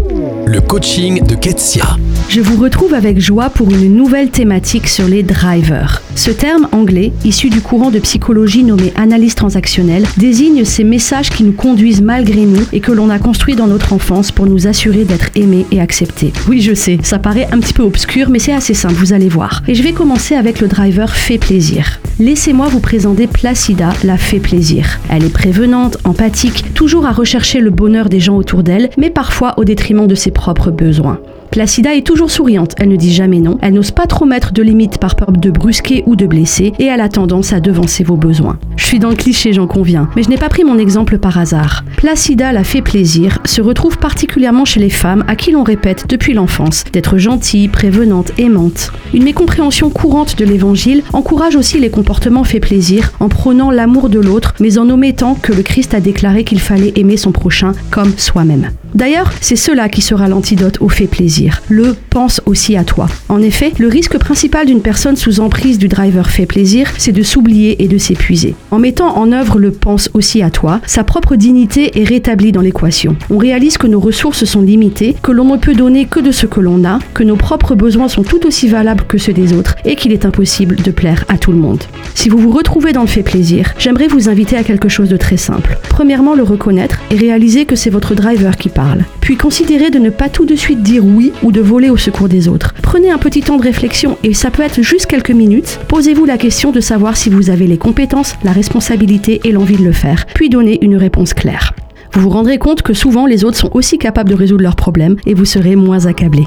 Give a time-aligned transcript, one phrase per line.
[0.00, 0.09] you
[0.46, 1.96] Le coaching de Ketsia.
[2.28, 6.02] Je vous retrouve avec joie pour une nouvelle thématique sur les drivers.
[6.14, 11.42] Ce terme anglais, issu du courant de psychologie nommé analyse transactionnelle, désigne ces messages qui
[11.42, 15.04] nous conduisent malgré nous et que l'on a construits dans notre enfance pour nous assurer
[15.04, 16.32] d'être aimés et acceptés.
[16.48, 19.28] Oui, je sais, ça paraît un petit peu obscur, mais c'est assez simple, vous allez
[19.28, 19.62] voir.
[19.68, 21.98] Et je vais commencer avec le driver fait plaisir.
[22.18, 25.00] Laissez-moi vous présenter Placida, la fait plaisir.
[25.08, 29.54] Elle est prévenante, empathique, toujours à rechercher le bonheur des gens autour d'elle, mais parfois
[29.56, 31.20] au détriment ses propres besoins.
[31.50, 34.62] Placida est toujours souriante, elle ne dit jamais non, elle n'ose pas trop mettre de
[34.62, 38.14] limites par peur de brusquer ou de blesser, et elle a tendance à devancer vos
[38.14, 38.56] besoins.
[38.76, 41.38] Je suis dans le cliché, j'en conviens, mais je n'ai pas pris mon exemple par
[41.38, 41.84] hasard.
[41.96, 46.34] Placida la fait plaisir se retrouve particulièrement chez les femmes à qui l'on répète depuis
[46.34, 48.92] l'enfance d'être gentille, prévenante, aimante.
[49.12, 54.20] Une mécompréhension courante de l'évangile encourage aussi les comportements fait plaisir en prônant l'amour de
[54.20, 58.16] l'autre, mais en omettant que le Christ a déclaré qu'il fallait aimer son prochain comme
[58.16, 58.70] soi-même.
[58.94, 61.62] D'ailleurs, c'est cela qui sera l'antidote au fait plaisir.
[61.68, 63.06] Le pense aussi à toi.
[63.28, 67.22] En effet, le risque principal d'une personne sous emprise du driver fait plaisir, c'est de
[67.22, 68.54] s'oublier et de s'épuiser.
[68.70, 72.60] En mettant en œuvre le pense aussi à toi, sa propre dignité est rétablie dans
[72.60, 73.16] l'équation.
[73.30, 76.46] On réalise que nos ressources sont limitées, que l'on ne peut donner que de ce
[76.46, 79.76] que l'on a, que nos propres besoins sont tout aussi valables que ceux des autres
[79.84, 81.82] et qu'il est impossible de plaire à tout le monde.
[82.14, 85.16] Si vous vous retrouvez dans le fait plaisir, j'aimerais vous inviter à quelque chose de
[85.16, 85.78] très simple.
[85.88, 88.79] Premièrement, le reconnaître et réaliser que c'est votre driver qui parle
[89.20, 92.28] puis considérez de ne pas tout de suite dire oui ou de voler au secours
[92.28, 92.74] des autres.
[92.82, 95.78] Prenez un petit temps de réflexion et ça peut être juste quelques minutes.
[95.88, 99.84] Posez-vous la question de savoir si vous avez les compétences, la responsabilité et l'envie de
[99.84, 101.72] le faire, puis donnez une réponse claire.
[102.12, 105.16] Vous vous rendrez compte que souvent les autres sont aussi capables de résoudre leurs problèmes
[105.26, 106.46] et vous serez moins accablé.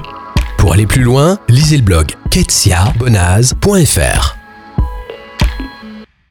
[0.58, 4.42] Pour aller plus loin, lisez le blog ketsiabonaz.fr.